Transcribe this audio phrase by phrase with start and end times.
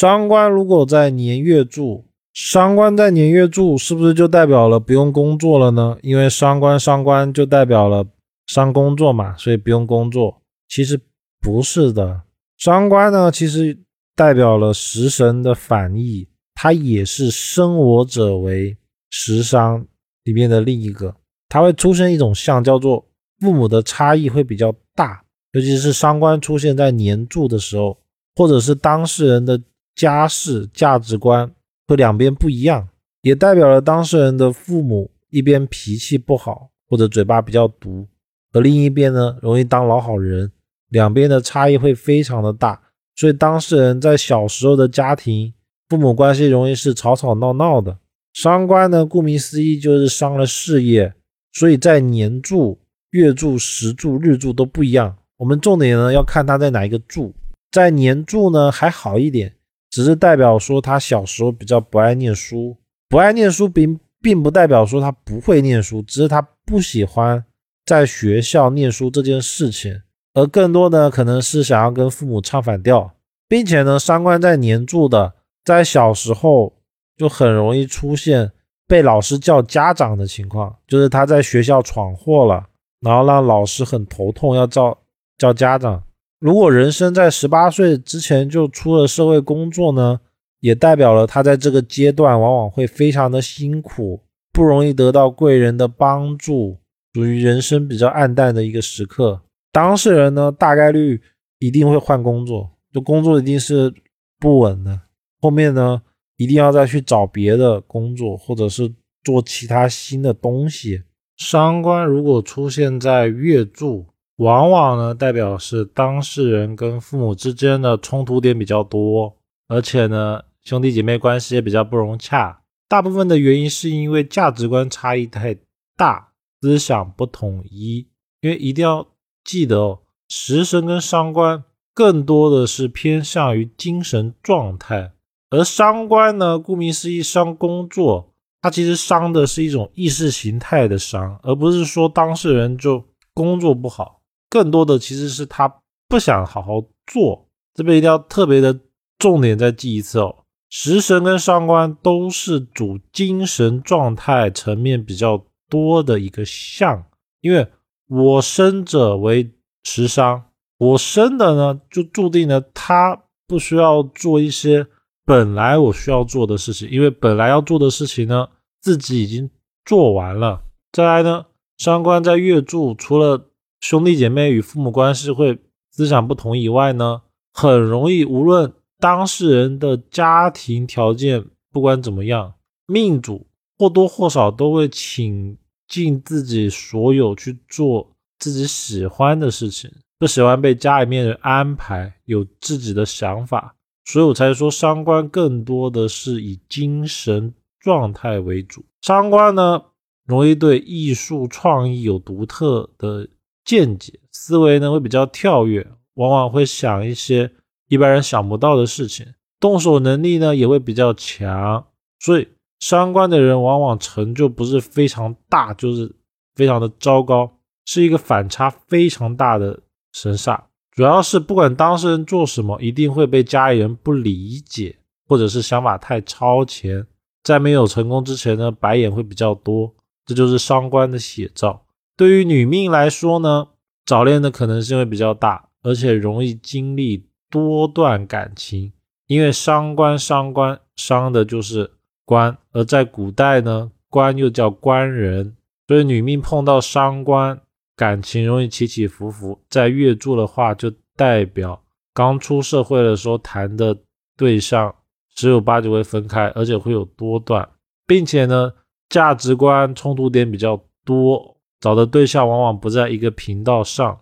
[0.00, 5.98] 伤官如果在年月柱，伤官在年月柱，是不是就代表了不用工作了呢？
[6.00, 8.06] 因为伤官伤官就代表了
[8.46, 10.40] 伤工作嘛，所以不用工作。
[10.70, 10.98] 其实
[11.38, 12.22] 不是的，
[12.56, 13.78] 伤官呢，其实
[14.16, 18.74] 代表了食神的反义，它也是生我者为
[19.10, 19.86] 食伤
[20.24, 21.14] 里面的另一个，
[21.46, 23.06] 它会出现一种象，叫做
[23.40, 25.22] 父母的差异会比较大，
[25.52, 27.98] 尤其是伤官出现在年柱的时候，
[28.34, 29.60] 或者是当事人的
[29.94, 31.50] 家世价值观。
[31.88, 32.88] 和两边不一样，
[33.22, 38.06] 也代表了当事人的父母一边脾气不好或者嘴巴比较毒，
[38.52, 40.52] 而另一边呢容易当老好人，
[40.90, 42.80] 两边的差异会非常的大。
[43.16, 45.52] 所以当事人在小时候的家庭
[45.88, 47.98] 父母关系容易是吵吵闹闹的。
[48.34, 51.12] 伤官呢，顾名思义就是伤了事业，
[51.52, 52.78] 所以在年柱、
[53.10, 55.16] 月柱、时柱、日柱都不一样。
[55.38, 57.34] 我们重点呢要看他在哪一个柱，
[57.72, 59.56] 在年柱呢还好一点。
[59.90, 62.76] 只是代表说他小时候比较不爱念书，
[63.08, 67.44] 不爱念书并并不代表说他不会念书，只是他不喜欢
[67.84, 70.02] 在学校念书这件事情，
[70.34, 73.12] 而更多的可能是想要跟父母唱反调，
[73.48, 76.72] 并且呢，三观在黏住的，在小时候
[77.16, 78.52] 就很容易出现
[78.86, 82.68] 被老师叫家长的情况，就是他在学校闯祸了，
[83.00, 84.96] 然后让老师很头痛，要叫
[85.36, 86.02] 叫家长。
[86.40, 90.20] 如果人生在十八岁之前就出了社会工作呢，
[90.60, 96.78] 也代表了他在这个阶段往往会非常的辛苦，不容易得到贵人的帮助，
[97.12, 99.42] 属于人生比较暗淡的一个时刻。
[99.70, 101.20] 当事人呢，大概率
[101.58, 103.92] 一定会换工作，就工作一定是
[104.38, 104.98] 不稳的，
[105.42, 106.00] 后面呢，
[106.38, 108.90] 一定要再去找别的工作，或者是
[109.22, 111.02] 做其他新的东西。
[111.36, 114.06] 伤官如果出现在月柱。
[114.40, 119.36] 往往呢，代表是当事人跟父母之间的冲突点比较多，
[119.68, 122.62] 而且呢，兄弟姐妹关系也比较不融洽。
[122.88, 125.54] 大部分的原因是因为价值观差异太
[125.94, 128.08] 大，思想不统一。
[128.40, 129.06] 因为一定要
[129.44, 129.98] 记得哦，
[130.30, 131.62] 食神跟伤官
[131.92, 135.12] 更多的是偏向于精神状态，
[135.50, 144.19] 而伤官呢，顾名思义，伤工作，它其实伤的是一种意识形态的伤，而不是说当事人就工作不好。
[144.50, 145.72] 更多的其实是他
[146.08, 148.78] 不想好好做，这边一定要特别的
[149.16, 150.44] 重点再记一次哦。
[150.68, 157.04] 食神跟伤官都是主精神状态层面比较多的一个象，
[157.40, 157.66] 因为
[158.08, 159.52] 我生者为
[159.84, 160.44] 食伤，
[160.78, 164.86] 我生的呢就注定了他不需要做一些
[165.24, 168.48] 本来我需要做的事情，因为本来要做的事情呢
[168.80, 169.50] 自己已经
[169.84, 170.62] 做完了。
[170.92, 171.46] 再来呢，
[171.78, 173.49] 伤官在月柱除了
[173.80, 175.58] 兄弟姐妹与父母关系会
[175.90, 182.54] 思想不同以外呢，很容易无论当事人的家庭条件不管怎么样，
[182.86, 183.46] 命主
[183.78, 185.56] 或多或少都会倾
[185.88, 193.74] 尽自己所有去做自己喜欢的事情，不喜欢被家里面人安排，有自己的想法，
[194.04, 198.84] 所以我才说伤官更多的是以精神状态为主。
[199.00, 199.82] 伤官呢，
[200.26, 203.26] 容易对艺术创意有独特的。
[203.64, 207.50] 见解思维呢会比较跳跃，往往会想一些
[207.88, 209.26] 一般人想不到的事情，
[209.58, 211.86] 动手能力呢也会比较强，
[212.18, 212.48] 所以
[212.80, 216.10] 伤官的人往往成就不是非常大，就是
[216.54, 219.80] 非常的糟糕，是一个反差非常大的
[220.12, 220.60] 神煞。
[220.92, 224.96] 主要是不管当事人做什么，一定会被家里人不理解，
[225.28, 227.06] 或者是想法太超前，
[227.42, 229.94] 在没有成功之前呢，白眼会比较多，
[230.26, 231.82] 这就是伤官的写照。
[232.20, 233.68] 对于女命来说呢，
[234.04, 238.92] 早恋的可能性会比较大，而且容易经历多段感情，
[239.26, 241.90] 因为伤官伤官伤的就是
[242.26, 245.56] 官，而在古代呢，官又叫官人，
[245.88, 247.58] 所以女命碰到伤官，
[247.96, 249.58] 感情容易起起伏伏。
[249.70, 251.82] 在月柱的话，就代表
[252.12, 253.96] 刚出社会的时候谈的
[254.36, 254.94] 对象，
[255.34, 257.66] 十有八九会分开，而且会有多段，
[258.06, 258.74] 并且呢，
[259.08, 261.56] 价值观冲突点比较多。
[261.80, 264.20] 找的对象往往不在一个频道上，